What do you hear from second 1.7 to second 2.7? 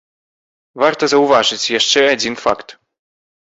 яшчэ адзін факт.